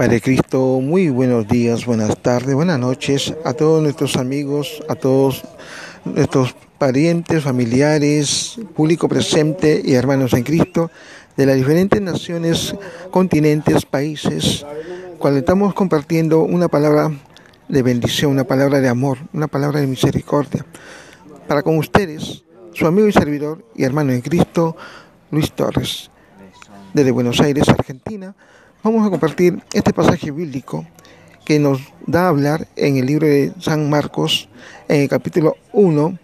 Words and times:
Padre 0.00 0.22
Cristo, 0.22 0.80
muy 0.80 1.10
buenos 1.10 1.46
días, 1.46 1.84
buenas 1.84 2.16
tardes, 2.22 2.54
buenas 2.54 2.78
noches 2.78 3.34
a 3.44 3.52
todos 3.52 3.82
nuestros 3.82 4.16
amigos, 4.16 4.82
a 4.88 4.94
todos 4.94 5.42
nuestros 6.06 6.56
parientes, 6.78 7.44
familiares, 7.44 8.58
público 8.74 9.10
presente 9.10 9.82
y 9.84 9.92
hermanos 9.92 10.32
en 10.32 10.42
Cristo 10.42 10.90
de 11.36 11.44
las 11.44 11.56
diferentes 11.56 12.00
naciones, 12.00 12.74
continentes, 13.10 13.84
países, 13.84 14.64
cuando 15.18 15.40
estamos 15.40 15.74
compartiendo 15.74 16.44
una 16.44 16.68
palabra 16.68 17.12
de 17.68 17.82
bendición, 17.82 18.30
una 18.30 18.44
palabra 18.44 18.80
de 18.80 18.88
amor, 18.88 19.18
una 19.34 19.48
palabra 19.48 19.80
de 19.80 19.86
misericordia. 19.86 20.64
Para 21.46 21.62
con 21.62 21.76
ustedes, 21.76 22.42
su 22.72 22.86
amigo 22.86 23.06
y 23.06 23.12
servidor 23.12 23.66
y 23.76 23.84
hermano 23.84 24.12
en 24.12 24.22
Cristo, 24.22 24.78
Luis 25.30 25.52
Torres, 25.52 26.10
desde 26.94 27.10
Buenos 27.10 27.38
Aires, 27.42 27.68
Argentina, 27.68 28.34
vamos 28.82 29.06
a 29.06 29.10
compartir 29.10 29.62
este 29.72 29.92
pasaje 29.92 30.30
bíblico 30.30 30.86
que 31.44 31.58
nos 31.58 31.80
da 32.06 32.24
a 32.24 32.28
hablar 32.28 32.66
en 32.76 32.96
el 32.96 33.06
libro 33.06 33.26
de 33.26 33.52
San 33.60 33.90
Marcos, 33.90 34.48
en 34.88 35.02
el 35.02 35.08
capítulo 35.08 35.56
1, 35.72 36.18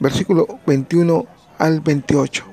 versículo 0.00 0.58
21 0.66 1.26
al 1.58 1.80
28. 1.80 2.44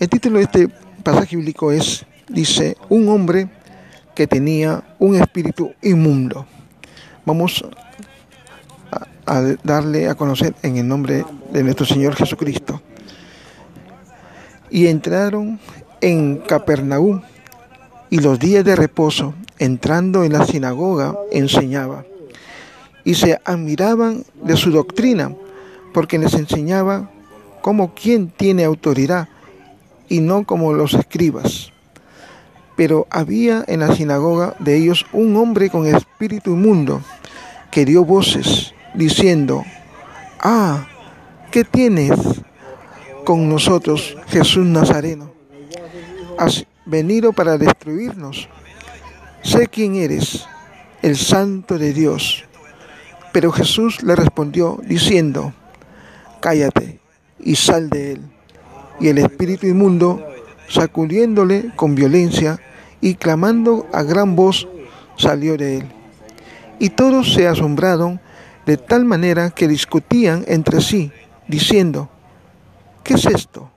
El 0.00 0.08
título 0.08 0.38
de 0.38 0.44
este 0.44 0.68
pasaje 1.04 1.36
bíblico 1.36 1.70
es, 1.70 2.04
dice, 2.28 2.76
un 2.88 3.08
hombre 3.08 3.48
que 4.14 4.26
tenía 4.26 4.82
un 4.98 5.14
espíritu 5.14 5.72
inmundo. 5.82 6.46
Vamos 7.24 7.64
a, 9.26 9.56
darle 9.62 10.08
a 10.08 10.14
conocer 10.14 10.54
en 10.62 10.78
el 10.78 10.88
nombre 10.88 11.24
de 11.52 11.62
nuestro 11.62 11.86
Señor 11.86 12.16
Jesucristo. 12.16 12.80
Y 14.70 14.86
entraron 14.86 15.60
en 16.00 16.38
Capernaum 16.38 17.22
y 18.12 18.18
los 18.18 18.38
días 18.38 18.62
de 18.62 18.76
reposo, 18.76 19.32
entrando 19.58 20.22
en 20.22 20.34
la 20.34 20.44
sinagoga, 20.44 21.16
enseñaba. 21.30 22.04
Y 23.04 23.14
se 23.14 23.40
admiraban 23.42 24.26
de 24.42 24.58
su 24.58 24.70
doctrina, 24.70 25.34
porque 25.94 26.18
les 26.18 26.34
enseñaba 26.34 27.08
como 27.62 27.94
quien 27.94 28.28
tiene 28.28 28.64
autoridad 28.64 29.30
y 30.10 30.20
no 30.20 30.44
como 30.44 30.74
los 30.74 30.92
escribas. 30.92 31.72
Pero 32.76 33.06
había 33.08 33.64
en 33.66 33.80
la 33.80 33.96
sinagoga 33.96 34.56
de 34.58 34.76
ellos 34.76 35.06
un 35.14 35.34
hombre 35.36 35.70
con 35.70 35.86
espíritu 35.86 36.50
inmundo 36.50 37.00
que 37.70 37.86
dio 37.86 38.04
voces 38.04 38.74
diciendo, 38.92 39.64
Ah, 40.38 40.86
¿qué 41.50 41.64
tienes 41.64 42.12
con 43.24 43.48
nosotros, 43.48 44.18
Jesús 44.26 44.66
Nazareno? 44.66 45.32
Has 46.38 46.66
venido 46.84 47.32
para 47.32 47.58
destruirnos. 47.58 48.48
Sé 49.42 49.66
quién 49.66 49.96
eres, 49.96 50.46
el 51.02 51.16
santo 51.16 51.78
de 51.78 51.92
Dios. 51.92 52.44
Pero 53.32 53.50
Jesús 53.50 54.02
le 54.02 54.14
respondió 54.14 54.80
diciendo, 54.84 55.52
Cállate 56.40 57.00
y 57.38 57.56
sal 57.56 57.88
de 57.88 58.12
él. 58.12 58.20
Y 59.00 59.08
el 59.08 59.18
espíritu 59.18 59.66
inmundo, 59.66 60.24
sacudiéndole 60.68 61.72
con 61.76 61.94
violencia 61.94 62.60
y 63.00 63.14
clamando 63.14 63.86
a 63.92 64.02
gran 64.02 64.36
voz, 64.36 64.68
salió 65.16 65.56
de 65.56 65.78
él. 65.78 65.84
Y 66.78 66.90
todos 66.90 67.32
se 67.32 67.46
asombraron 67.48 68.20
de 68.66 68.76
tal 68.76 69.04
manera 69.04 69.50
que 69.50 69.68
discutían 69.68 70.44
entre 70.46 70.80
sí, 70.80 71.10
diciendo, 71.48 72.10
¿qué 73.02 73.14
es 73.14 73.26
esto? 73.26 73.70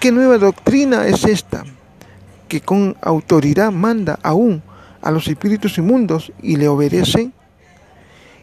¿Qué 0.00 0.12
nueva 0.12 0.38
doctrina 0.38 1.06
es 1.06 1.24
esta? 1.24 1.64
Que 2.48 2.60
con 2.60 2.96
autoridad 3.00 3.70
manda 3.70 4.18
aún 4.22 4.62
a 5.02 5.10
los 5.10 5.28
espíritus 5.28 5.78
inmundos 5.78 6.32
y 6.42 6.56
le 6.56 6.68
obedecen. 6.68 7.32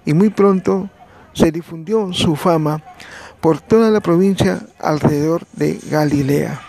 Y 0.06 0.14
muy 0.14 0.30
pronto 0.30 0.90
se 1.34 1.52
difundió 1.52 2.14
su 2.14 2.36
fama 2.36 2.82
por 3.42 3.60
toda 3.60 3.92
la 3.92 4.00
provincia 4.00 4.62
alrededor 4.80 5.44
de 5.54 5.80
Galilea. 5.90 6.62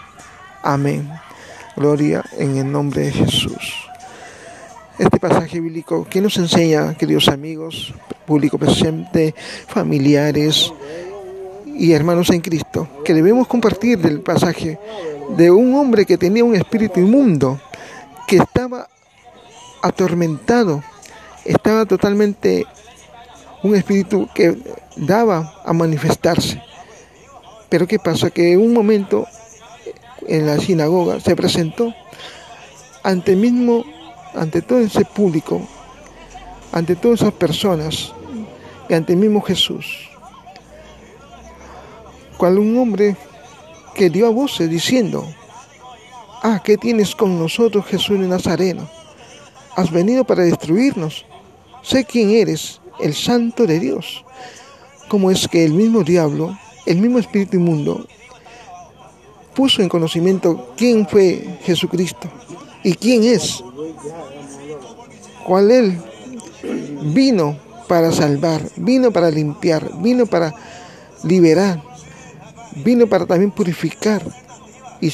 Amén. 0.62 1.08
Gloria 1.76 2.24
en 2.38 2.56
el 2.56 2.70
nombre 2.70 3.02
de 3.02 3.12
Jesús. 3.12 3.86
Este 4.98 5.20
pasaje 5.20 5.60
bíblico 5.60 6.06
que 6.08 6.22
nos 6.22 6.36
enseña, 6.38 6.94
queridos 6.94 7.28
amigos, 7.28 7.94
público 8.26 8.58
presente, 8.58 9.34
familiares 9.68 10.72
y 11.78 11.92
hermanos 11.92 12.30
en 12.30 12.40
Cristo, 12.40 12.88
que 13.04 13.14
debemos 13.14 13.46
compartir 13.46 13.98
del 13.98 14.20
pasaje 14.20 14.78
de 15.36 15.50
un 15.50 15.74
hombre 15.74 16.06
que 16.06 16.16
tenía 16.16 16.44
un 16.44 16.54
espíritu 16.54 17.00
inmundo, 17.00 17.60
que 18.26 18.36
estaba 18.36 18.88
atormentado, 19.82 20.82
estaba 21.44 21.84
totalmente 21.84 22.66
un 23.62 23.74
espíritu 23.74 24.28
que 24.34 24.56
daba 24.96 25.54
a 25.64 25.72
manifestarse. 25.72 26.62
Pero 27.68 27.86
¿qué 27.86 27.98
pasa? 27.98 28.30
Que 28.30 28.52
en 28.52 28.60
un 28.60 28.72
momento 28.72 29.26
en 30.26 30.46
la 30.46 30.58
sinagoga 30.58 31.20
se 31.20 31.36
presentó 31.36 31.94
ante 33.02 33.36
mismo, 33.36 33.84
ante 34.34 34.62
todo 34.62 34.80
ese 34.80 35.04
público, 35.04 35.60
ante 36.72 36.96
todas 36.96 37.20
esas 37.20 37.34
personas 37.34 38.12
y 38.88 38.94
ante 38.94 39.12
el 39.12 39.18
mismo 39.18 39.40
Jesús, 39.40 40.08
cual 42.36 42.58
un 42.58 42.76
hombre 42.78 43.16
que 43.94 44.10
dio 44.10 44.26
a 44.26 44.30
voces 44.30 44.68
diciendo, 44.68 45.26
ah, 46.42 46.60
¿qué 46.62 46.76
tienes 46.76 47.14
con 47.14 47.38
nosotros 47.38 47.86
Jesús 47.86 48.20
de 48.20 48.28
Nazareno? 48.28 48.88
Has 49.74 49.90
venido 49.90 50.24
para 50.24 50.44
destruirnos. 50.44 51.24
Sé 51.82 52.04
quién 52.04 52.30
eres, 52.30 52.80
el 53.00 53.14
santo 53.14 53.66
de 53.66 53.78
Dios. 53.78 54.24
¿Cómo 55.08 55.30
es 55.30 55.48
que 55.48 55.64
el 55.64 55.72
mismo 55.72 56.02
diablo, 56.02 56.58
el 56.84 56.98
mismo 56.98 57.18
espíritu 57.18 57.56
inmundo, 57.56 58.06
puso 59.54 59.82
en 59.82 59.88
conocimiento 59.88 60.74
quién 60.76 61.08
fue 61.08 61.58
Jesucristo 61.62 62.28
y 62.82 62.94
quién 62.94 63.24
es? 63.24 63.62
¿Cuál 65.46 65.70
él 65.70 65.98
vino 67.14 67.56
para 67.86 68.10
salvar, 68.12 68.62
vino 68.76 69.12
para 69.12 69.30
limpiar, 69.30 69.90
vino 70.02 70.26
para 70.26 70.52
liberar, 71.22 71.82
vino 72.84 73.06
para 73.06 73.26
también 73.26 73.50
purificar 73.50 74.22
y 75.00 75.08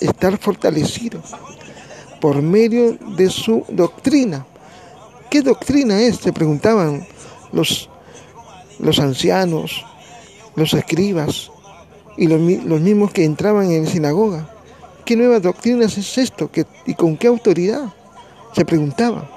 estar 0.00 0.38
fortalecido 0.38 1.20
por 2.20 2.40
medio 2.42 2.96
de 3.16 3.28
su 3.28 3.64
doctrina. 3.68 4.46
¿Qué 5.30 5.42
doctrina 5.42 6.00
es? 6.00 6.16
Se 6.16 6.32
preguntaban 6.32 7.06
los, 7.52 7.88
los 8.78 8.98
ancianos, 8.98 9.84
los 10.54 10.72
escribas 10.74 11.50
y 12.16 12.26
los, 12.28 12.40
los, 12.64 12.80
mismos 12.80 13.12
que 13.12 13.24
entraban 13.24 13.70
en 13.70 13.84
la 13.84 13.90
sinagoga. 13.90 14.48
¿Qué 15.04 15.16
nueva 15.16 15.40
doctrina 15.40 15.84
es 15.84 16.18
esto? 16.18 16.50
¿Qué, 16.50 16.64
¿Y 16.86 16.94
con 16.94 17.16
qué 17.16 17.26
autoridad? 17.26 17.92
Se 18.52 18.64
preguntaban. 18.64 19.28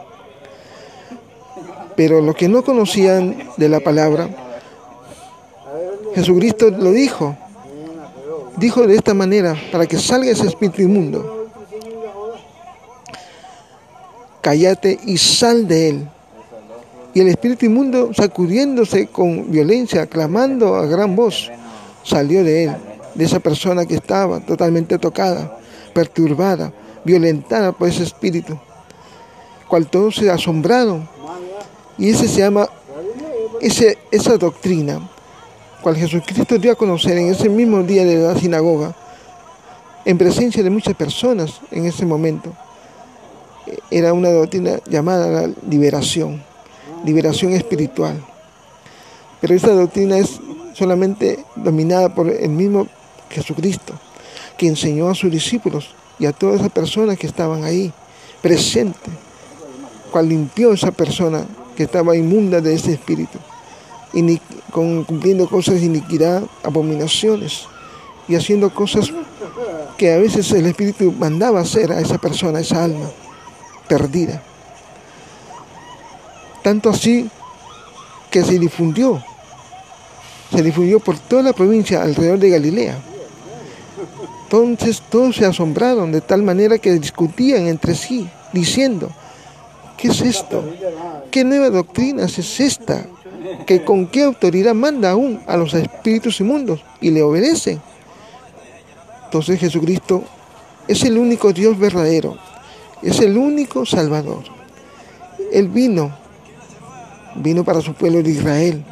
Pero 1.96 2.22
los 2.22 2.36
que 2.36 2.48
no 2.48 2.64
conocían 2.64 3.50
de 3.58 3.70
la 3.70 3.80
palabra, 3.80 4.30
Jesucristo 6.14 6.70
lo 6.70 6.92
dijo. 6.92 7.36
Dijo 8.58 8.88
de 8.88 8.96
esta 8.96 9.14
manera, 9.14 9.56
para 9.72 9.86
que 9.86 9.98
salga 9.98 10.32
ese 10.32 10.48
espíritu 10.48 10.82
inmundo. 10.82 11.48
Cállate 14.42 15.00
y 15.06 15.18
sal 15.18 15.68
de 15.68 15.90
él. 15.90 16.10
Y 17.14 17.22
el 17.22 17.28
espíritu 17.28 17.68
inmundo, 17.68 18.12
sacudiéndose 18.14 19.08
con 19.08 19.52
violencia, 19.52 20.08
clamando 20.08 20.76
a 20.76 20.88
gran 20.88 21.16
voz, 21.16 21.52
salió 22.04 22.44
de 22.44 22.64
él, 22.64 22.76
de 23.14 23.26
esa 23.26 23.40
persona 23.40 23.86
que 23.86 23.96
estaba 23.96 24.40
totalmente 24.40 24.98
tocada, 24.98 25.60
perturbada, 25.94 26.74
violentada 27.04 27.72
por 27.72 27.88
ese 27.88 28.04
espíritu, 28.04 28.58
cual 29.68 29.88
todos 29.88 30.16
se 30.16 30.32
asombraron. 30.32 31.08
Y 32.00 32.10
ese 32.10 32.28
se 32.28 32.40
llama, 32.40 32.68
ese, 33.62 34.00
esa 34.12 34.38
doctrina, 34.38 35.10
cual 35.88 35.96
Jesucristo 35.96 36.58
dio 36.58 36.74
a 36.74 36.76
conocer 36.76 37.18
en 37.18 37.28
ese 37.28 37.48
mismo 37.48 37.82
día 37.82 38.04
de 38.04 38.18
la 38.18 38.38
sinagoga, 38.38 38.94
en 40.04 40.18
presencia 40.18 40.62
de 40.62 40.70
muchas 40.70 40.94
personas 40.96 41.62
en 41.72 41.86
ese 41.86 42.06
momento, 42.06 42.52
era 43.90 44.12
una 44.12 44.30
doctrina 44.30 44.82
llamada 44.90 45.30
la 45.30 45.54
liberación 45.70 46.44
liberación 47.06 47.54
espiritual. 47.54 48.22
Pero 49.40 49.56
esta 49.56 49.72
doctrina 49.72 50.18
es 50.18 50.42
solamente 50.74 51.46
dominada 51.56 52.14
por 52.14 52.28
el 52.28 52.50
mismo 52.50 52.86
Jesucristo, 53.30 53.94
que 54.58 54.68
enseñó 54.68 55.08
a 55.08 55.16
sus 55.16 55.32
discípulos 55.32 55.96
y 56.20 56.26
a 56.26 56.34
todas 56.34 56.60
esas 56.60 56.72
personas 56.74 57.18
que 57.18 57.28
estaban 57.28 57.64
ahí, 57.64 57.94
presentes, 58.42 59.14
cual 60.12 60.28
limpió 60.28 60.74
esa 60.74 60.92
persona 60.92 61.46
que 61.78 61.84
estaba 61.84 62.14
inmunda 62.18 62.60
de 62.60 62.74
ese 62.74 62.92
espíritu, 62.92 63.38
y 64.12 64.22
con, 64.72 65.04
cumpliendo 65.04 65.48
cosas 65.48 65.76
de 65.76 65.86
iniquidad, 65.86 66.44
abominaciones, 66.64 67.68
y 68.28 68.36
haciendo 68.36 68.74
cosas 68.74 69.12
que 69.98 70.14
a 70.14 70.18
veces 70.18 70.52
el 70.52 70.66
espíritu 70.66 71.12
mandaba 71.12 71.62
hacer 71.62 71.92
a 71.92 72.00
esa 72.00 72.18
persona, 72.18 72.60
a 72.60 72.62
esa 72.62 72.84
alma. 72.84 73.10
perdida. 73.88 74.44
Tanto 76.62 76.90
así 76.90 77.30
que 78.30 78.44
se 78.44 78.60
difundió, 78.60 79.24
se 80.54 80.62
difundió 80.62 81.00
por 81.00 81.18
toda 81.18 81.42
la 81.42 81.54
provincia 81.54 82.04
alrededor 82.04 82.40
de 82.40 82.50
Galilea. 82.50 82.98
Entonces 84.44 85.02
todos 85.10 85.38
se 85.38 85.46
asombraron 85.46 86.12
de 86.12 86.20
tal 86.20 86.44
manera 86.44 86.78
que 86.78 86.92
discutían 87.00 87.68
entre 87.68 87.96
sí, 87.96 88.30
diciendo, 88.52 89.10
¿qué 89.98 90.10
es 90.10 90.22
esto? 90.22 90.64
¿Qué 91.32 91.46
nueva 91.46 91.70
doctrina 91.70 92.26
es 92.26 92.60
esta? 92.60 93.06
¿Que 93.66 93.84
con 93.84 94.08
qué 94.08 94.24
autoridad 94.24 94.74
manda 94.74 95.12
aún 95.12 95.42
a 95.48 95.58
los 95.58 95.74
espíritus 95.74 96.40
inmundos 96.40 96.84
y 97.02 97.12
le 97.12 97.22
obedecen? 97.22 97.82
Entonces 99.26 99.60
Jesucristo 99.60 100.24
es 100.88 101.04
el 101.04 101.18
único 101.18 101.52
Dios 101.52 101.78
verdadero, 101.78 102.38
es 103.02 103.20
el 103.20 103.38
único 103.38 103.86
Salvador. 103.86 104.44
Él 105.52 105.68
vino, 105.68 106.12
vino 107.36 107.64
para 107.64 107.82
su 107.82 107.94
pueblo 107.94 108.24
de 108.24 108.32
Israel, 108.32 108.84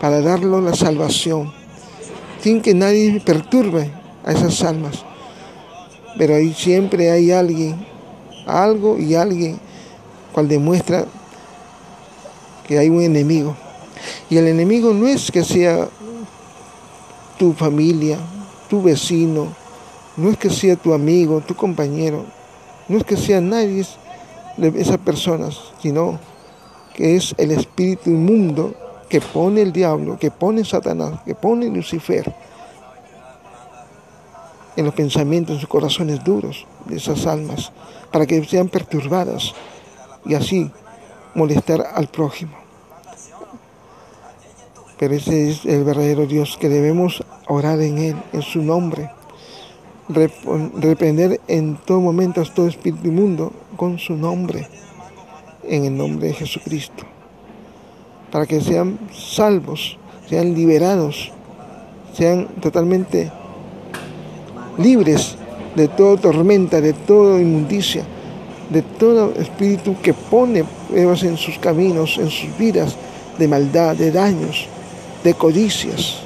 para 0.00 0.20
darle 0.20 0.60
la 0.60 0.74
salvación, 0.74 1.52
sin 2.40 2.60
que 2.60 2.74
nadie 2.74 3.20
perturbe 3.20 3.90
a 4.24 4.32
esas 4.32 4.62
almas. 4.62 5.04
Pero 6.16 6.34
ahí 6.34 6.52
siempre 6.54 7.10
hay 7.10 7.32
alguien, 7.32 7.84
algo 8.46 8.98
y 8.98 9.14
alguien 9.14 9.58
cual 10.32 10.48
demuestra 10.48 11.06
que 12.66 12.78
hay 12.78 12.88
un 12.88 13.02
enemigo. 13.02 13.56
Y 14.30 14.36
el 14.36 14.48
enemigo 14.48 14.92
no 14.92 15.06
es 15.06 15.30
que 15.30 15.44
sea 15.44 15.88
tu 17.38 17.52
familia, 17.52 18.18
tu 18.68 18.82
vecino, 18.82 19.48
no 20.16 20.30
es 20.30 20.36
que 20.36 20.50
sea 20.50 20.76
tu 20.76 20.92
amigo, 20.92 21.40
tu 21.40 21.54
compañero, 21.54 22.24
no 22.88 22.98
es 22.98 23.04
que 23.04 23.16
sea 23.16 23.40
nadie 23.40 23.84
de 24.56 24.80
esas 24.80 24.98
personas, 24.98 25.58
sino 25.80 26.18
que 26.94 27.16
es 27.16 27.34
el 27.38 27.50
espíritu 27.50 28.10
inmundo 28.10 28.74
que 29.08 29.20
pone 29.20 29.62
el 29.62 29.72
diablo, 29.72 30.18
que 30.18 30.30
pone 30.30 30.64
Satanás, 30.64 31.20
que 31.24 31.34
pone 31.34 31.68
Lucifer 31.68 32.32
en 34.76 34.84
los 34.84 34.94
pensamientos, 34.94 35.56
en 35.56 35.60
sus 35.60 35.68
corazones 35.68 36.22
duros 36.24 36.66
de 36.86 36.96
esas 36.96 37.26
almas, 37.26 37.72
para 38.10 38.26
que 38.26 38.42
sean 38.44 38.68
perturbadas 38.68 39.54
y 40.24 40.34
así 40.34 40.70
molestar 41.34 41.86
al 41.94 42.08
prójimo. 42.08 42.61
Pero 45.02 45.16
ese 45.16 45.50
es 45.50 45.64
el 45.64 45.82
verdadero 45.82 46.26
Dios 46.26 46.56
que 46.60 46.68
debemos 46.68 47.24
orar 47.48 47.80
en 47.80 47.98
Él, 47.98 48.16
en 48.32 48.40
su 48.40 48.62
nombre, 48.62 49.10
reprender 50.08 51.40
en 51.48 51.74
todo 51.74 52.00
momento 52.00 52.40
a 52.40 52.44
todo 52.44 52.68
espíritu 52.68 53.08
inmundo 53.08 53.52
con 53.76 53.98
su 53.98 54.14
nombre, 54.14 54.68
en 55.64 55.86
el 55.86 55.96
nombre 55.96 56.28
de 56.28 56.34
Jesucristo, 56.34 57.02
para 58.30 58.46
que 58.46 58.60
sean 58.60 58.96
salvos, 59.12 59.98
sean 60.28 60.54
liberados, 60.54 61.32
sean 62.14 62.46
totalmente 62.60 63.32
libres 64.78 65.34
de 65.74 65.88
toda 65.88 66.16
tormenta, 66.16 66.80
de 66.80 66.92
toda 66.92 67.40
inmundicia, 67.40 68.04
de 68.70 68.82
todo 68.82 69.34
espíritu 69.34 69.96
que 70.00 70.14
pone 70.14 70.62
pruebas 70.88 71.24
en 71.24 71.36
sus 71.36 71.58
caminos, 71.58 72.18
en 72.18 72.30
sus 72.30 72.56
vidas, 72.56 72.96
de 73.36 73.48
maldad, 73.48 73.96
de 73.96 74.12
daños, 74.12 74.68
de 75.24 75.34
codicias, 75.34 76.18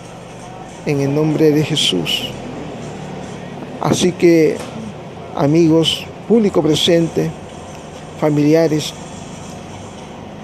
en 0.86 1.00
el 1.00 1.14
nombre 1.14 1.50
de 1.50 1.64
Jesús. 1.64 2.30
Así 3.80 4.12
que, 4.12 4.56
amigos, 5.36 6.04
público 6.28 6.62
presente, 6.62 7.30
familiares, 8.20 8.92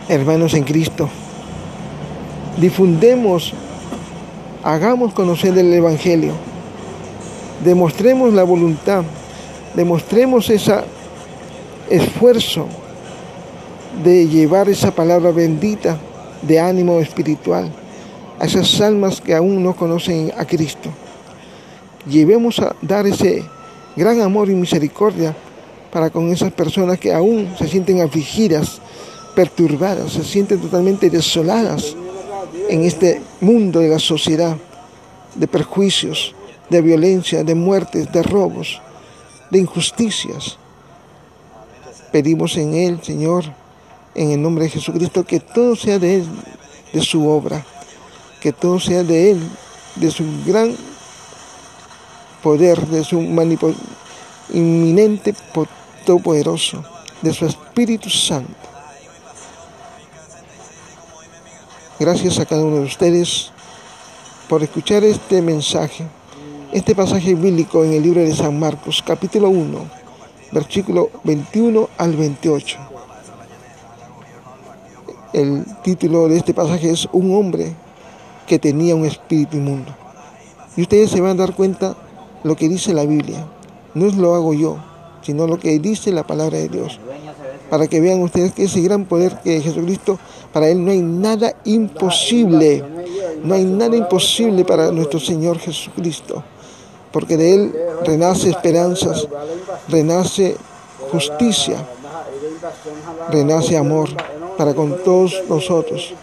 hermanos 0.09 0.55
en 0.55 0.65
Cristo, 0.65 1.09
difundemos, 2.59 3.53
hagamos 4.63 5.15
conocer 5.15 5.57
el 5.57 5.73
Evangelio 5.73 6.53
demostremos 7.65 8.33
la 8.33 8.45
voluntad, 8.45 9.05
demostremos 9.75 10.51
ese 10.51 10.75
esfuerzo 11.91 12.67
de 14.03 14.27
llevar 14.29 14.69
esa 14.69 14.91
palabra 14.91 15.31
bendita 15.31 15.99
de 16.43 16.59
ánimo 16.59 16.99
espiritual 16.99 17.71
a 18.43 18.47
esas 18.47 18.81
almas 18.81 19.21
que 19.21 19.37
aún 19.37 19.63
no 19.63 19.77
conocen 19.77 20.33
a 20.37 20.45
Cristo. 20.45 20.91
Llevemos 22.09 22.59
a 22.59 22.75
dar 22.83 23.07
ese 23.07 23.45
gran 23.95 24.21
amor 24.21 24.51
y 24.51 24.55
misericordia 24.55 25.37
para 25.93 26.11
con 26.11 26.29
esas 26.33 26.53
personas 26.53 26.99
que 26.99 27.15
aún 27.15 27.55
se 27.57 27.69
sienten 27.69 28.01
afligidas, 28.01 28.81
perturbadas, 29.37 30.15
se 30.15 30.25
sienten 30.25 30.61
totalmente 30.61 31.09
desoladas 31.09 31.95
en 32.69 32.83
este 32.83 33.23
mundo 33.41 33.79
de 33.79 33.91
la 33.91 34.01
sociedad, 34.01 34.57
de 35.37 35.47
perjuicios, 35.47 36.35
de 36.69 36.83
violencia, 36.83 37.45
de 37.45 37.55
muertes, 37.55 38.11
de 38.11 38.25
robos, 38.25 38.83
de 39.53 39.61
injusticias. 39.61 40.59
Pedimos 42.11 42.57
en 42.57 42.75
Él, 42.75 42.99
Señor, 43.05 43.45
en 44.17 44.33
el 44.33 44.43
nombre 44.43 44.65
de 44.65 44.71
Jesucristo, 44.71 45.23
que 45.23 45.39
todo 45.39 45.77
sea 45.77 46.01
de 46.01 46.17
Él, 46.17 46.27
de 46.93 47.01
su 47.03 47.29
obra, 47.29 47.65
que 48.43 48.53
todo 48.53 48.81
sea 48.81 49.03
de 49.03 49.31
Él, 49.31 49.41
de 49.97 50.11
su 50.11 50.25
gran 50.45 50.77
poder, 52.43 52.87
de 52.89 53.05
su 53.05 53.21
inminente 54.53 55.35
poderoso, 56.23 56.85
de 57.23 57.33
su 57.33 57.47
Espíritu 57.47 58.11
Santo. 58.11 58.53
Gracias 61.99 62.41
a 62.41 62.47
cada 62.47 62.65
uno 62.65 62.77
de 62.77 62.87
ustedes 62.87 63.53
por 64.49 64.63
escuchar 64.63 65.05
este 65.05 65.41
mensaje 65.41 66.05
este 66.73 66.95
pasaje 66.95 67.35
bíblico 67.35 67.85
en 67.85 67.93
el 67.93 68.03
libro 68.03 68.23
de 68.23 68.35
San 68.35 68.59
Marcos, 68.59 69.05
capítulo 69.07 69.51
1, 69.51 69.79
versículo 70.53 71.11
21 71.23 71.91
al 71.99 72.17
28. 72.17 72.79
El 75.35 75.67
título 75.83 76.29
de 76.29 76.39
este 76.39 76.55
pasaje 76.55 76.91
es 76.91 77.07
Un 77.13 77.35
hombre 77.35 77.75
que 78.47 78.59
tenía 78.59 78.95
un 78.95 79.05
espíritu 79.05 79.57
inmundo. 79.57 79.95
Y 80.77 80.83
ustedes 80.83 81.11
se 81.11 81.21
van 81.21 81.33
a 81.33 81.47
dar 81.47 81.55
cuenta 81.55 81.97
lo 82.45 82.57
que 82.57 82.69
dice 82.69 82.95
la 82.95 83.05
Biblia. 83.05 83.47
No 83.95 84.07
es 84.07 84.17
lo 84.17 84.35
hago 84.35 84.55
yo, 84.55 84.79
sino 85.23 85.47
lo 85.47 85.59
que 85.59 85.79
dice 85.79 86.13
la 86.13 86.27
palabra 86.27 86.59
de 86.59 86.69
Dios. 86.69 86.99
Para 87.71 87.87
que 87.87 88.01
vean 88.01 88.23
ustedes 88.23 88.53
que 88.53 88.65
ese 88.65 88.81
gran 88.81 89.05
poder 89.05 89.39
que 89.43 89.61
Jesucristo, 89.61 90.19
para 90.53 90.69
Él 90.69 90.85
no 90.85 90.91
hay 90.91 91.01
nada 91.01 91.55
imposible. 91.65 92.85
No 93.45 93.55
hay 93.55 93.65
nada 93.65 93.97
imposible 93.97 94.65
para 94.65 94.91
nuestro 94.93 95.19
Señor 95.19 95.59
Jesucristo 95.59 96.45
porque 97.13 97.37
de 97.37 97.55
Él 97.55 97.75
renace 98.05 98.51
esperanzas, 98.51 99.29
renace 99.89 100.57
justicia, 101.13 101.77
renace 103.31 103.77
amor 103.77 104.09
para 104.57 104.75
con 104.75 105.03
todos 105.05 105.43
nosotros, 105.49 106.15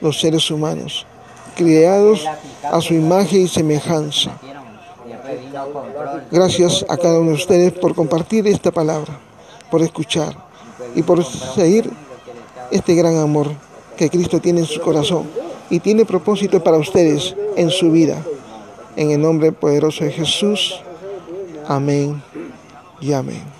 los 0.00 0.20
seres 0.20 0.50
humanos, 0.50 1.06
creados 1.50 2.24
a 2.62 2.80
su 2.80 2.94
imagen 2.94 3.42
y 3.42 3.48
semejanza. 3.48 4.32
Gracias 6.30 6.84
a 6.88 6.96
cada 6.96 7.18
uno 7.18 7.30
de 7.30 7.36
ustedes 7.36 7.72
por 7.72 7.94
compartir 7.94 8.46
esta 8.46 8.70
palabra, 8.70 9.18
por 9.70 9.82
escuchar 9.82 10.34
y 10.94 11.02
por 11.02 11.24
seguir 11.24 11.90
este 12.70 12.94
gran 12.94 13.18
amor 13.18 13.48
que 13.96 14.08
Cristo 14.08 14.40
tiene 14.40 14.60
en 14.60 14.66
su 14.66 14.80
corazón 14.80 15.28
y 15.68 15.80
tiene 15.80 16.04
propósito 16.04 16.62
para 16.62 16.78
ustedes 16.78 17.34
en 17.56 17.70
su 17.70 17.90
vida. 17.90 18.16
En 18.96 19.10
el 19.12 19.20
nombre 19.20 19.52
poderoso 19.52 20.04
de 20.04 20.10
Jesús. 20.10 20.80
Amén 21.68 22.22
y 23.00 23.12
amén. 23.12 23.59